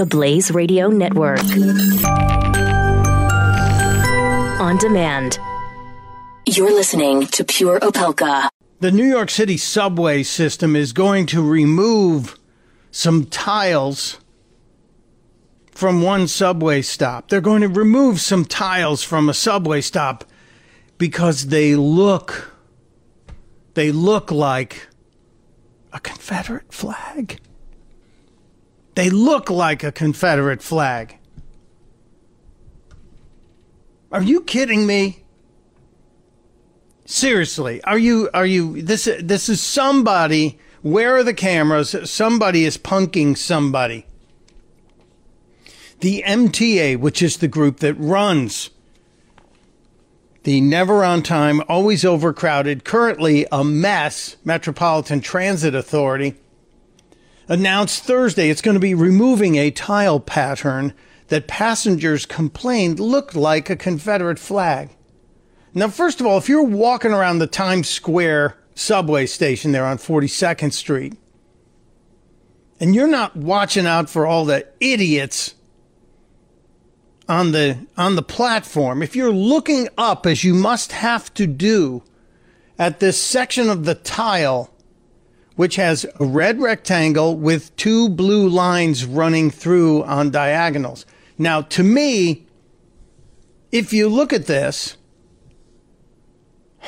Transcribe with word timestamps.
the 0.00 0.06
Blaze 0.06 0.50
Radio 0.50 0.88
Network. 0.88 1.42
On 4.58 4.78
demand. 4.78 5.38
You're 6.46 6.72
listening 6.72 7.26
to 7.26 7.44
Pure 7.44 7.80
Opelka. 7.80 8.48
The 8.78 8.90
New 8.92 9.04
York 9.04 9.28
City 9.28 9.58
subway 9.58 10.22
system 10.22 10.74
is 10.74 10.94
going 10.94 11.26
to 11.26 11.46
remove 11.46 12.38
some 12.90 13.26
tiles 13.26 14.16
from 15.70 16.00
one 16.00 16.28
subway 16.28 16.80
stop. 16.80 17.28
They're 17.28 17.42
going 17.42 17.60
to 17.60 17.68
remove 17.68 18.22
some 18.22 18.46
tiles 18.46 19.02
from 19.02 19.28
a 19.28 19.34
subway 19.34 19.82
stop 19.82 20.24
because 20.96 21.48
they 21.48 21.76
look 21.76 22.56
they 23.74 23.92
look 23.92 24.32
like 24.32 24.88
a 25.92 26.00
Confederate 26.00 26.72
flag. 26.72 27.38
They 28.94 29.10
look 29.10 29.50
like 29.50 29.84
a 29.84 29.92
Confederate 29.92 30.62
flag. 30.62 31.18
Are 34.12 34.22
you 34.22 34.42
kidding 34.42 34.86
me? 34.86 35.24
Seriously, 37.04 37.82
are 37.84 37.98
you 37.98 38.28
are 38.34 38.46
you 38.46 38.82
this 38.82 39.08
this 39.20 39.48
is 39.48 39.60
somebody 39.60 40.58
where 40.82 41.16
are 41.16 41.24
the 41.24 41.34
cameras? 41.34 41.94
Somebody 42.04 42.64
is 42.64 42.78
punking 42.78 43.36
somebody. 43.36 44.06
The 46.00 46.24
MTA, 46.26 46.98
which 46.98 47.20
is 47.20 47.36
the 47.36 47.48
group 47.48 47.78
that 47.80 47.94
runs 47.94 48.70
the 50.44 50.60
never 50.60 51.04
on 51.04 51.22
time, 51.22 51.62
always 51.68 52.04
overcrowded, 52.04 52.84
currently 52.84 53.46
a 53.52 53.62
mess 53.62 54.36
Metropolitan 54.42 55.20
Transit 55.20 55.74
Authority, 55.74 56.36
announced 57.50 58.04
Thursday 58.04 58.48
it's 58.48 58.62
going 58.62 58.76
to 58.76 58.80
be 58.80 58.94
removing 58.94 59.56
a 59.56 59.72
tile 59.72 60.20
pattern 60.20 60.94
that 61.28 61.48
passengers 61.48 62.24
complained 62.24 63.00
looked 63.00 63.34
like 63.34 63.68
a 63.68 63.76
Confederate 63.76 64.38
flag. 64.38 64.90
Now, 65.74 65.88
first 65.88 66.20
of 66.20 66.26
all, 66.26 66.38
if 66.38 66.48
you're 66.48 66.62
walking 66.62 67.12
around 67.12 67.38
the 67.38 67.46
Times 67.46 67.88
Square 67.88 68.56
subway 68.74 69.26
station 69.26 69.72
there 69.72 69.84
on 69.84 69.98
42nd 69.98 70.72
Street, 70.72 71.16
and 72.78 72.94
you're 72.94 73.06
not 73.06 73.36
watching 73.36 73.86
out 73.86 74.08
for 74.08 74.26
all 74.26 74.44
the 74.44 74.66
idiots 74.80 75.54
on 77.28 77.52
the 77.52 77.86
on 77.96 78.16
the 78.16 78.22
platform, 78.22 79.02
if 79.02 79.14
you're 79.14 79.32
looking 79.32 79.88
up 79.98 80.24
as 80.24 80.44
you 80.44 80.54
must 80.54 80.92
have 80.92 81.34
to 81.34 81.46
do 81.46 82.02
at 82.78 83.00
this 83.00 83.20
section 83.20 83.68
of 83.68 83.84
the 83.84 83.94
tile 83.94 84.70
which 85.56 85.76
has 85.76 86.06
a 86.18 86.24
red 86.24 86.60
rectangle 86.60 87.36
with 87.36 87.74
two 87.76 88.08
blue 88.08 88.48
lines 88.48 89.04
running 89.04 89.50
through 89.50 90.02
on 90.04 90.30
diagonals. 90.30 91.06
Now, 91.38 91.62
to 91.62 91.82
me, 91.82 92.46
if 93.72 93.92
you 93.92 94.08
look 94.08 94.32
at 94.32 94.46
this, 94.46 94.96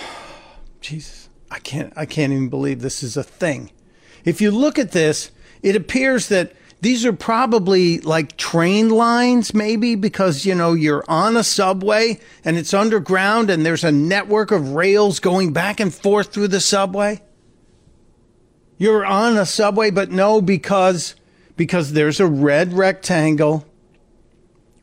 Jesus, 0.80 1.28
I 1.50 1.58
can't 1.58 1.92
I 1.96 2.06
can't 2.06 2.32
even 2.32 2.48
believe 2.48 2.80
this 2.80 3.02
is 3.02 3.16
a 3.16 3.22
thing. 3.22 3.70
If 4.24 4.40
you 4.40 4.50
look 4.50 4.78
at 4.78 4.92
this, 4.92 5.30
it 5.62 5.76
appears 5.76 6.28
that 6.28 6.54
these 6.82 7.06
are 7.06 7.12
probably 7.12 8.00
like 8.00 8.36
train 8.36 8.88
lines, 8.88 9.54
maybe 9.54 9.94
because, 9.94 10.44
you 10.44 10.54
know, 10.54 10.72
you're 10.72 11.04
on 11.06 11.36
a 11.36 11.44
subway 11.44 12.18
and 12.44 12.56
it's 12.56 12.74
underground 12.74 13.50
and 13.50 13.64
there's 13.64 13.84
a 13.84 13.92
network 13.92 14.50
of 14.50 14.72
rails 14.72 15.20
going 15.20 15.52
back 15.52 15.78
and 15.78 15.94
forth 15.94 16.32
through 16.32 16.48
the 16.48 16.60
subway. 16.60 17.22
You're 18.82 19.06
on 19.06 19.36
a 19.36 19.46
subway, 19.46 19.92
but 19.92 20.10
no, 20.10 20.40
because, 20.40 21.14
because 21.56 21.92
there's 21.92 22.18
a 22.18 22.26
red 22.26 22.72
rectangle 22.72 23.64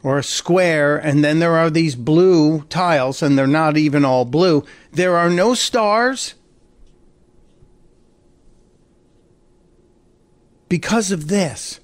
or 0.02 0.18
a 0.18 0.24
square, 0.24 0.96
and 0.96 1.22
then 1.22 1.40
there 1.40 1.58
are 1.58 1.70
these 1.70 1.96
blue 1.98 2.62
tiles, 2.70 3.22
and 3.22 3.38
they're 3.38 3.46
not 3.46 3.76
even 3.76 4.06
all 4.06 4.24
blue. 4.24 4.64
There 4.94 5.18
are 5.18 5.30
no 5.30 5.54
stars. 5.54 6.36
Because 10.70 11.12
of 11.12 11.28
this, 11.28 11.82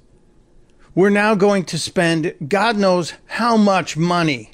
we're 0.94 1.10
now 1.10 1.36
going 1.36 1.66
to 1.66 1.78
spend 1.78 2.34
God 2.48 2.78
knows 2.78 3.12
how 3.26 3.58
much 3.58 3.98
money 3.98 4.52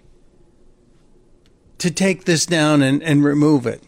to 1.78 1.92
take 1.92 2.24
this 2.24 2.48
down 2.48 2.82
and, 2.82 3.04
and 3.04 3.24
remove 3.24 3.68
it. 3.68 3.84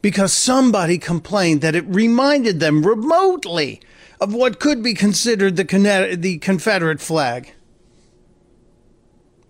Because 0.00 0.32
somebody 0.32 0.98
complained 0.98 1.60
that 1.60 1.74
it 1.74 1.84
reminded 1.86 2.60
them 2.60 2.86
remotely 2.86 3.80
of 4.20 4.34
what 4.34 4.60
could 4.60 4.82
be 4.82 4.94
considered 4.94 5.56
the, 5.56 6.16
the 6.18 6.38
Confederate 6.38 7.00
flag. 7.00 7.52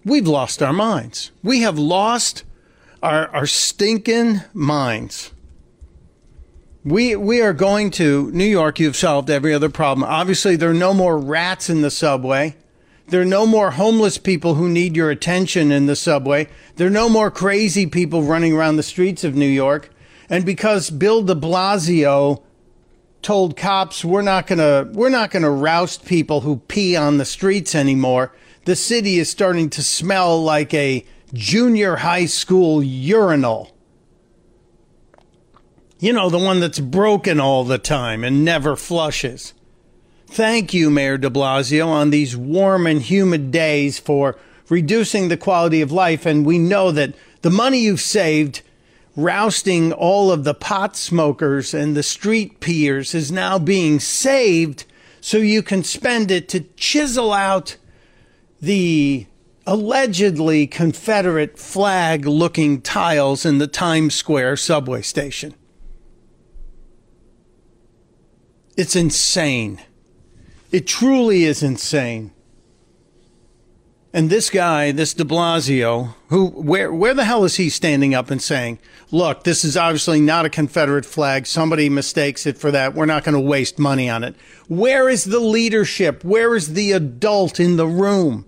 We've 0.05 0.27
lost 0.27 0.63
our 0.63 0.73
minds. 0.73 1.33
We 1.43 1.61
have 1.61 1.79
lost 1.79 2.45
our, 3.03 3.29
our 3.29 3.47
stinking 3.47 4.41
minds. 4.55 5.33
We 6.85 7.17
we 7.17 7.43
are 7.43 7.53
going 7.53 7.91
to 7.93 8.31
New 8.31 8.47
York. 8.47 8.81
You've 8.81 8.97
solved 8.97 9.29
every 9.29 9.53
other 9.53 9.69
problem. 9.69 10.09
Obviously, 10.09 10.57
there 10.57 10.71
are 10.71 10.75
no 10.75 10.95
more 10.95 11.19
rats 11.19 11.69
in 11.69 11.83
the 11.83 11.91
subway. 11.91 12.57
There 13.09 13.21
are 13.21 13.27
no 13.27 13.47
more 13.47 13.73
homeless 13.73 14.17
people 14.17 14.55
who 14.55 14.69
need 14.69 14.97
your 14.97 15.11
attention 15.11 15.73
in 15.73 15.87
the 15.87 15.97
subway. 15.97 16.49
There 16.77 16.87
are 16.87 16.91
no 16.91 17.09
more 17.09 17.31
crazy 17.31 17.87
people 17.87 18.23
running 18.23 18.55
around 18.55 18.77
the 18.77 18.83
streets 18.83 19.25
of 19.25 19.35
New 19.35 19.47
York. 19.47 19.91
And 20.29 20.45
because 20.45 20.91
Bill 20.91 21.23
de 21.23 21.35
Blasio 21.35 22.43
told 23.23 23.57
cops 23.57 24.05
we're 24.05 24.23
not 24.23 24.47
gonna 24.47 24.89
we're 24.93 25.09
not 25.09 25.31
gonna 25.31 25.51
roust 25.51 26.05
people 26.05 26.43
who 26.43 26.59
pee 26.69 26.97
on 26.97 27.19
the 27.19 27.25
streets 27.25 27.75
anymore, 27.75 28.33
the 28.65 28.77
city 28.77 29.19
is 29.19 29.31
starting 29.31 29.71
to 29.71 29.83
smell 29.83 30.43
like 30.43 30.73
a 30.75 31.05
junior 31.33 31.97
high 31.97 32.27
school 32.27 32.83
urinal. 32.83 33.75
You 36.01 36.13
know, 36.13 36.31
the 36.31 36.39
one 36.39 36.61
that's 36.61 36.79
broken 36.79 37.41
all 37.41 37.65
the 37.65 37.79
time 37.79 38.23
and 38.23 38.45
never 38.45 38.77
flushes. 38.77 39.53
Thank 40.29 40.75
you, 40.75 40.91
Mayor 40.91 41.19
de 41.19 41.31
Blasio, 41.31 41.87
on 41.87 42.11
these 42.11 42.37
warm 42.37 42.87
and 42.87 43.03
humid 43.03 43.51
days 43.51 43.99
for 43.99 44.39
reducing 44.69 45.29
the 45.29 45.37
quality 45.37 45.81
of 45.81 45.91
life. 45.91 46.27
And 46.27 46.45
we 46.45 46.59
know 46.59 46.93
that 46.93 47.15
the 47.41 47.51
money 47.51 47.79
you've 47.79 48.01
saved 48.01 48.63
rousting 49.19 49.93
all 49.93 50.31
of 50.31 50.45
the 50.45 50.55
pot 50.55 50.97
smokers 50.97 51.75
and 51.75 51.97
the 51.97 52.05
street 52.05 52.61
peers 52.61 53.17
is 53.17 53.33
now 53.33 53.59
being 53.59 53.99
saved 53.99 54.85
so 55.21 55.39
you 55.39 55.61
can 55.61 55.83
spend 55.83 56.31
it 56.31 56.49
to 56.49 56.61
chisel 56.77 57.33
out 57.33 57.77
the 58.61 59.27
allegedly 59.67 60.69
Confederate 60.69 61.59
flag 61.59 62.27
looking 62.27 62.81
tiles 62.81 63.45
in 63.45 63.59
the 63.59 63.67
Times 63.67 64.15
Square 64.15 64.57
subway 64.57 65.03
station. 65.03 65.53
It's 68.77 68.95
insane. 68.95 69.81
It 70.71 70.87
truly 70.87 71.43
is 71.43 71.61
insane. 71.61 72.31
And 74.13 74.31
this 74.31 74.49
guy, 74.49 74.91
this 74.91 75.13
de 75.13 75.25
Blasio, 75.25 76.15
who, 76.29 76.47
where, 76.47 76.93
where 76.93 77.13
the 77.13 77.25
hell 77.25 77.45
is 77.45 77.57
he 77.57 77.69
standing 77.69 78.15
up 78.15 78.31
and 78.31 78.41
saying, 78.41 78.79
look, 79.11 79.45
this 79.45 79.65
is 79.65 79.77
obviously 79.77 80.21
not 80.21 80.47
a 80.47 80.51
Confederate 80.51 81.05
flag. 81.05 81.47
Somebody 81.47 81.91
mistakes 81.91 82.47
it 82.47 82.57
for 82.57 82.71
that. 82.71 82.95
We're 82.95 83.05
not 83.07 83.25
going 83.25 83.35
to 83.35 83.41
waste 83.41 83.79
money 83.79 84.09
on 84.09 84.25
it. 84.25 84.35
Where 84.67 85.11
is 85.11 85.25
the 85.25 85.41
leadership? 85.41 86.25
Where 86.25 86.55
is 86.57 86.73
the 86.73 86.93
adult 86.93 87.61
in 87.61 87.77
the 87.77 87.87
room? 87.87 88.47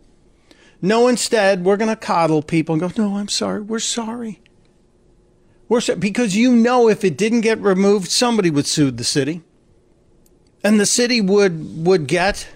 No, 0.80 1.08
instead, 1.08 1.62
we're 1.62 1.76
going 1.76 1.90
to 1.90 1.96
coddle 1.96 2.42
people 2.42 2.74
and 2.74 2.80
go, 2.80 2.90
no, 2.96 3.16
I'm 3.16 3.28
sorry. 3.28 3.60
We're 3.60 3.80
sorry. 3.80 4.40
We're 5.68 5.82
sorry. 5.82 5.98
Because 5.98 6.34
you 6.34 6.56
know 6.56 6.88
if 6.88 7.04
it 7.04 7.18
didn't 7.18 7.42
get 7.42 7.60
removed, 7.60 8.08
somebody 8.10 8.48
would 8.48 8.66
sue 8.66 8.90
the 8.90 9.04
city 9.04 9.42
and 10.62 10.78
the 10.78 10.86
city 10.86 11.20
would 11.20 11.86
would 11.86 12.06
get 12.06 12.48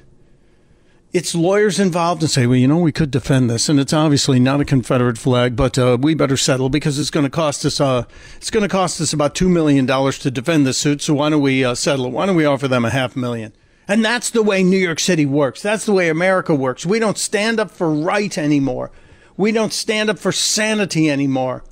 its 1.15 1.33
lawyers 1.33 1.79
involved 1.79 2.23
and 2.23 2.31
say, 2.31 2.45
well, 2.45 2.57
you 2.57 2.67
know, 2.67 2.79
we 2.79 2.91
could 2.91 3.13
defend 3.13 3.49
this, 3.49 3.69
and 3.69 3.79
it's 3.79 3.93
obviously 3.93 4.41
not 4.41 4.61
a 4.61 4.65
Confederate 4.65 5.17
flag, 5.17 5.55
but 5.55 5.79
uh, 5.79 5.97
we 6.01 6.13
better 6.13 6.37
settle 6.37 6.69
because 6.69 6.99
it's 6.99 7.11
going 7.11 7.23
to 7.23 7.31
cost 7.31 7.65
us 7.65 7.81
uh, 7.81 8.05
it's 8.37 8.51
going 8.51 8.65
to 8.65 8.69
cost 8.69 9.01
us 9.01 9.13
about 9.13 9.33
two 9.37 9.49
million 9.49 9.87
dollars 9.87 10.19
to 10.19 10.31
defend 10.31 10.67
this 10.67 10.77
suit. 10.77 11.01
So 11.01 11.15
why 11.15 11.31
don't 11.31 11.41
we 11.41 11.65
uh, 11.65 11.77
settle? 11.77 12.11
Why 12.11 12.27
don't 12.27 12.35
we 12.35 12.45
offer 12.45 12.67
them 12.67 12.85
a 12.85 12.91
half 12.91 13.15
million? 13.15 13.53
And 13.87 14.05
that's 14.05 14.31
the 14.31 14.43
way 14.43 14.65
New 14.65 14.79
York 14.79 14.99
City 14.99 15.25
works. 15.25 15.63
That's 15.63 15.87
the 15.87 15.93
way 15.93 16.09
America 16.09 16.53
works. 16.53 16.85
We 16.85 16.99
don't 16.99 17.19
stand 17.19 17.61
up 17.61 17.71
for 17.71 17.95
right 17.95 18.37
anymore. 18.37 18.91
We 19.37 19.53
don't 19.53 19.73
stand 19.73 20.11
up 20.11 20.19
for 20.19 20.33
sanity 20.33 21.09
anymore. 21.09 21.63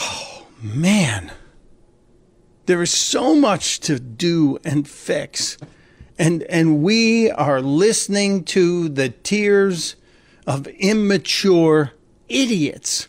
Oh 0.00 0.48
man. 0.60 1.30
There 2.64 2.82
is 2.82 2.92
so 2.92 3.36
much 3.36 3.78
to 3.80 4.00
do 4.00 4.58
and 4.64 4.88
fix. 4.88 5.56
And, 6.18 6.42
and 6.44 6.82
we 6.82 7.30
are 7.30 7.60
listening 7.60 8.44
to 8.44 8.88
the 8.88 9.10
tears 9.10 9.96
of 10.46 10.66
immature 10.66 11.92
idiots 12.28 13.08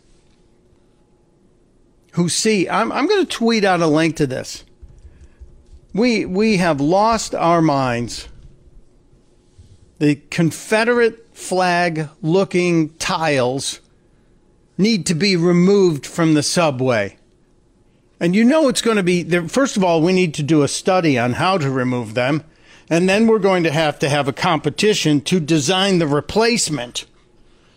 who 2.14 2.28
see. 2.30 2.68
I'm, 2.68 2.92
I'm 2.92 3.08
going 3.08 3.26
to 3.26 3.32
tweet 3.32 3.64
out 3.64 3.80
a 3.80 3.88
link 3.88 4.18
to 4.18 4.28
this. 4.28 4.66
We, 5.94 6.26
we 6.26 6.58
have 6.58 6.82
lost 6.82 7.34
our 7.34 7.62
minds 7.62 8.28
the 10.00 10.16
Confederate 10.30 11.36
flag 11.36 12.10
looking 12.22 12.90
tiles 12.96 13.80
need 14.78 15.06
to 15.08 15.16
be 15.16 15.36
removed 15.36 16.06
from 16.06 16.34
the 16.34 16.44
subway. 16.44 17.18
And 18.20 18.36
you 18.36 18.44
know 18.44 18.68
it's 18.68 18.82
going 18.82 18.98
to 18.98 19.04
be 19.04 19.24
there. 19.24 19.48
First 19.48 19.78
of 19.78 19.84
all, 19.84 20.02
we 20.02 20.14
need 20.14 20.34
to 20.36 20.44
do 20.44 20.64
a 20.64 20.68
study 20.68 21.18
on 21.18 21.34
how 21.34 21.58
to 21.58 21.70
remove 21.70 22.14
them. 22.14 22.44
And 22.90 23.10
then 23.10 23.28
we're 23.28 23.40
going 23.40 23.64
to 23.64 23.72
have 23.72 24.00
to 24.00 24.10
have 24.10 24.28
a 24.28 24.34
competition 24.34 25.22
to 25.22 25.40
design 25.40 26.00
the 26.00 26.08
replacement. 26.08 27.06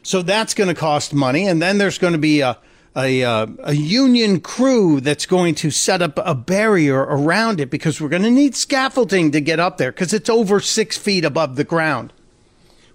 So 0.03 0.23
that's 0.23 0.55
going 0.55 0.69
to 0.69 0.75
cost 0.75 1.13
money. 1.13 1.47
And 1.47 1.61
then 1.61 1.79
there's 1.79 1.99
going 1.99 2.13
to 2.13 2.19
be 2.19 2.41
a, 2.41 2.57
a, 2.97 3.23
uh, 3.23 3.47
a 3.65 3.75
union 3.75 4.41
crew 4.41 5.01
that's 5.01 5.27
going 5.27 5.57
to 5.57 5.71
set 5.71 6.01
up 6.01 6.19
a 6.25 6.35
barrier 6.35 7.01
around 7.01 7.61
it 7.61 7.71
because 7.71 8.01
we're 8.01 8.09
going 8.09 8.23
to 8.23 8.31
need 8.31 8.55
scaffolding 8.55 9.33
to 9.33 9.41
get 9.41 9.61
up 9.61 9.79
there 9.79 9.93
because 9.93 10.13
it's 10.13 10.31
over 10.31 10.61
six 10.61 10.97
feet 10.97 11.25
above 11.25 11.57
the 11.57 11.65
ground. 11.65 12.13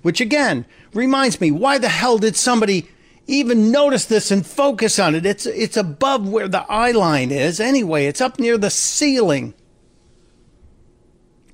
Which 0.02 0.22
again 0.22 0.66
reminds 0.94 1.42
me, 1.42 1.52
why 1.52 1.78
the 1.78 1.90
hell 1.90 2.18
did 2.18 2.36
somebody 2.36 2.88
even 3.28 3.72
notice 3.72 4.06
this 4.06 4.32
and 4.32 4.46
focus 4.46 5.00
on 5.00 5.16
it? 5.16 5.26
It's, 5.26 5.46
it's 5.46 5.78
above 5.78 6.30
where 6.30 6.48
the 6.48 6.66
eye 6.72 6.92
line 6.92 7.32
is 7.32 7.60
anyway. 7.60 8.06
It's 8.06 8.22
up 8.22 8.40
near 8.40 8.58
the 8.58 8.70
ceiling. 8.70 9.54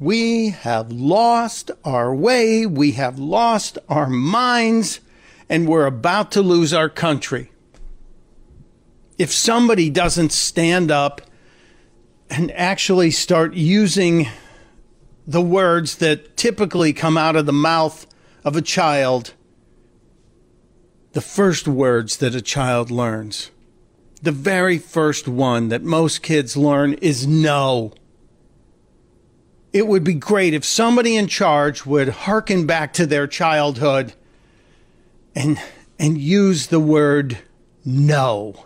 We 0.02 0.50
have 0.50 0.92
lost 0.92 1.70
our 1.86 2.14
way. 2.14 2.66
We 2.66 2.94
have 2.94 3.20
lost 3.20 3.78
our 3.88 4.10
minds 4.10 5.00
and 5.48 5.68
we're 5.68 5.86
about 5.86 6.32
to 6.32 6.42
lose 6.42 6.74
our 6.74 6.90
country 6.90 7.52
if 9.22 9.32
somebody 9.32 9.92
doesn't 9.92 10.32
stand 10.32 10.90
up 10.90 11.22
and 12.32 12.52
actually 12.54 13.12
start 13.12 13.54
using 13.54 14.28
the 15.28 15.42
words 15.42 15.98
that 15.98 16.36
typically 16.36 16.92
come 16.92 17.16
out 17.16 17.36
of 17.36 17.46
the 17.46 17.54
mouth 17.54 18.08
of 18.44 18.56
a 18.56 18.62
child, 18.64 19.36
the 21.12 21.22
first 21.22 21.68
words 21.68 22.18
that 22.18 22.34
a 22.34 22.42
child 22.42 22.90
learns, 22.90 23.52
the 24.24 24.32
very 24.32 24.80
first 24.80 25.28
one 25.28 25.68
that 25.68 25.84
most 25.84 26.24
kids 26.24 26.58
learn 26.58 26.94
is 26.94 27.28
no. 27.28 27.94
It 29.74 29.88
would 29.88 30.04
be 30.04 30.14
great 30.14 30.54
if 30.54 30.66
somebody 30.66 31.16
in 31.16 31.28
charge 31.28 31.86
would 31.86 32.10
hearken 32.10 32.66
back 32.66 32.94
to 32.94 33.06
their 33.06 33.28
childhood 33.28 34.14
and, 35.34 35.60
and 35.98 36.18
use 36.18 36.68
the 36.68 36.80
word 36.80 37.38
no 37.86 38.66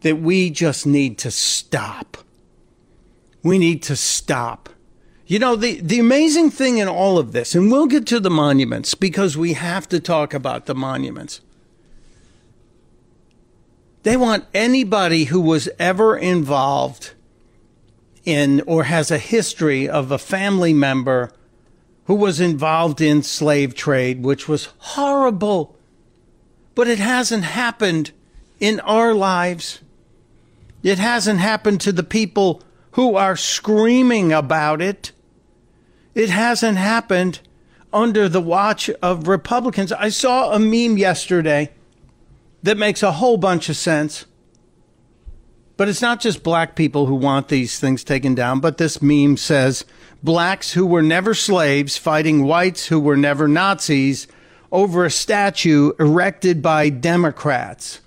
that 0.00 0.16
we 0.16 0.50
just 0.50 0.86
need 0.86 1.18
to 1.18 1.30
stop. 1.30 2.16
We 3.42 3.58
need 3.58 3.82
to 3.84 3.96
stop. 3.96 4.68
You 5.26 5.38
know, 5.38 5.56
the, 5.56 5.80
the 5.80 5.98
amazing 5.98 6.50
thing 6.50 6.78
in 6.78 6.88
all 6.88 7.18
of 7.18 7.32
this, 7.32 7.54
and 7.54 7.70
we'll 7.70 7.86
get 7.86 8.06
to 8.08 8.20
the 8.20 8.30
monuments 8.30 8.94
because 8.94 9.36
we 9.36 9.52
have 9.52 9.88
to 9.90 10.00
talk 10.00 10.32
about 10.32 10.66
the 10.66 10.74
monuments. 10.74 11.40
They 14.04 14.16
want 14.16 14.46
anybody 14.54 15.24
who 15.24 15.40
was 15.40 15.68
ever 15.78 16.16
involved 16.16 17.12
in 18.28 18.60
or 18.66 18.84
has 18.84 19.10
a 19.10 19.18
history 19.18 19.88
of 19.88 20.12
a 20.12 20.18
family 20.18 20.74
member 20.74 21.32
who 22.04 22.14
was 22.14 22.40
involved 22.40 23.00
in 23.00 23.22
slave 23.22 23.74
trade, 23.74 24.22
which 24.22 24.46
was 24.46 24.68
horrible. 24.78 25.74
But 26.74 26.88
it 26.88 26.98
hasn't 26.98 27.44
happened 27.44 28.12
in 28.60 28.80
our 28.80 29.14
lives. 29.14 29.80
It 30.82 30.98
hasn't 30.98 31.40
happened 31.40 31.80
to 31.80 31.92
the 31.92 32.02
people 32.02 32.62
who 32.92 33.16
are 33.16 33.36
screaming 33.36 34.30
about 34.30 34.82
it. 34.82 35.12
It 36.14 36.28
hasn't 36.28 36.76
happened 36.76 37.40
under 37.94 38.28
the 38.28 38.42
watch 38.42 38.90
of 39.00 39.26
Republicans. 39.26 39.90
I 39.92 40.10
saw 40.10 40.52
a 40.52 40.58
meme 40.58 40.98
yesterday 40.98 41.70
that 42.62 42.76
makes 42.76 43.02
a 43.02 43.12
whole 43.12 43.38
bunch 43.38 43.70
of 43.70 43.76
sense. 43.76 44.26
But 45.78 45.88
it's 45.88 46.02
not 46.02 46.20
just 46.20 46.42
black 46.42 46.74
people 46.74 47.06
who 47.06 47.14
want 47.14 47.48
these 47.48 47.80
things 47.80 48.04
taken 48.04 48.34
down, 48.34 48.60
but 48.60 48.76
this 48.76 49.00
meme 49.00 49.38
says 49.38 49.86
blacks 50.22 50.72
who 50.72 50.84
were 50.84 51.02
never 51.02 51.32
slaves 51.32 51.96
fighting 51.96 52.44
whites 52.44 52.88
who 52.88 53.00
were 53.00 53.16
never 53.16 53.48
Nazis 53.48 54.26
over 54.70 55.06
a 55.06 55.10
statue 55.10 55.92
erected 55.98 56.60
by 56.60 56.90
Democrats 56.90 58.00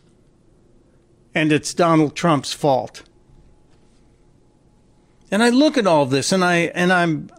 and 1.33 1.51
it's 1.51 1.73
Donald 1.73 2.15
Trump's 2.15 2.53
fault. 2.53 3.03
And 5.29 5.41
I 5.41 5.49
look 5.49 5.77
at 5.77 5.87
all 5.87 6.05
this 6.05 6.31
and 6.31 6.43
I 6.43 6.55
and 6.75 6.91
I'm 6.91 7.29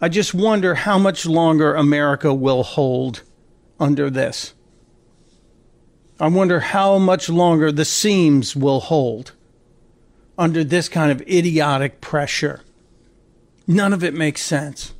I 0.00 0.08
just 0.08 0.34
wonder 0.34 0.74
how 0.74 0.98
much 0.98 1.26
longer 1.26 1.74
America 1.74 2.32
will 2.32 2.62
hold 2.62 3.22
under 3.78 4.10
this. 4.10 4.54
I 6.20 6.28
wonder 6.28 6.60
how 6.60 6.98
much 6.98 7.28
longer 7.28 7.72
the 7.72 7.84
seams 7.84 8.54
will 8.54 8.80
hold 8.80 9.32
under 10.38 10.62
this 10.62 10.88
kind 10.88 11.10
of 11.10 11.20
idiotic 11.22 12.00
pressure. 12.00 12.60
None 13.66 13.92
of 13.92 14.04
it 14.04 14.14
makes 14.14 14.40
sense. 14.40 14.94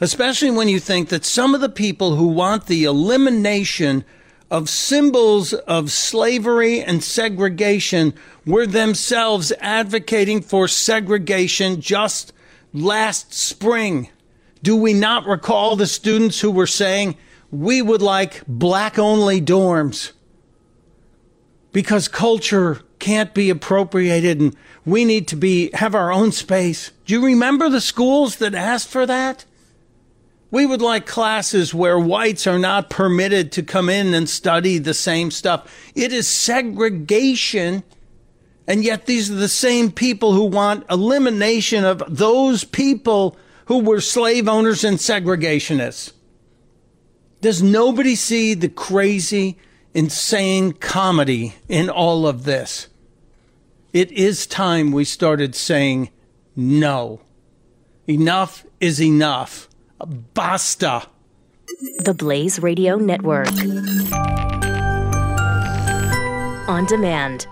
Especially 0.00 0.50
when 0.50 0.68
you 0.68 0.80
think 0.80 1.08
that 1.10 1.24
some 1.24 1.54
of 1.54 1.60
the 1.60 1.68
people 1.68 2.16
who 2.16 2.26
want 2.26 2.66
the 2.66 2.84
elimination 2.84 4.04
of 4.50 4.68
symbols 4.68 5.52
of 5.52 5.92
slavery 5.92 6.82
and 6.82 7.04
segregation 7.04 8.12
were 8.44 8.66
themselves 8.66 9.52
advocating 9.60 10.40
for 10.40 10.66
segregation 10.66 11.80
just 11.80 12.32
last 12.72 13.32
spring. 13.32 14.08
Do 14.64 14.74
we 14.74 14.94
not 14.94 15.26
recall 15.26 15.76
the 15.76 15.86
students 15.86 16.40
who 16.40 16.50
were 16.50 16.66
saying, 16.66 17.16
we 17.52 17.80
would 17.82 18.02
like 18.02 18.42
black 18.48 18.98
only 18.98 19.40
dorms 19.40 20.12
because 21.72 22.08
culture 22.08 22.80
can't 22.98 23.32
be 23.34 23.50
appropriated 23.50 24.40
and 24.40 24.56
we 24.84 25.04
need 25.04 25.28
to 25.28 25.36
be, 25.36 25.70
have 25.74 25.94
our 25.94 26.12
own 26.12 26.32
space. 26.32 26.90
Do 27.06 27.14
you 27.14 27.24
remember 27.24 27.68
the 27.68 27.80
schools 27.80 28.36
that 28.36 28.54
asked 28.54 28.88
for 28.88 29.06
that? 29.06 29.44
We 30.50 30.66
would 30.66 30.82
like 30.82 31.06
classes 31.06 31.72
where 31.72 31.98
whites 31.98 32.46
are 32.46 32.58
not 32.58 32.90
permitted 32.90 33.52
to 33.52 33.62
come 33.62 33.88
in 33.88 34.14
and 34.14 34.28
study 34.28 34.78
the 34.78 34.94
same 34.94 35.30
stuff. 35.30 35.72
It 35.94 36.12
is 36.12 36.26
segregation. 36.26 37.84
And 38.66 38.82
yet 38.82 39.06
these 39.06 39.30
are 39.30 39.36
the 39.36 39.48
same 39.48 39.92
people 39.92 40.32
who 40.32 40.44
want 40.44 40.90
elimination 40.90 41.84
of 41.84 42.02
those 42.08 42.64
people 42.64 43.36
who 43.66 43.78
were 43.78 44.00
slave 44.00 44.48
owners 44.48 44.82
and 44.82 44.98
segregationists. 44.98 46.12
Does 47.40 47.62
nobody 47.62 48.16
see 48.16 48.54
the 48.54 48.68
crazy, 48.68 49.56
insane 49.94 50.72
comedy 50.72 51.54
in 51.68 51.90
all 51.90 52.26
of 52.26 52.44
this? 52.44 52.88
It 53.92 54.12
is 54.12 54.46
time 54.46 54.92
we 54.92 55.04
started 55.04 55.54
saying 55.54 56.10
no. 56.54 57.20
Enough 58.06 58.64
is 58.80 59.00
enough. 59.02 59.68
Basta. 60.34 61.08
The 62.04 62.14
Blaze 62.14 62.60
Radio 62.60 62.96
Network. 62.96 63.48
On 66.68 66.86
demand. 66.86 67.46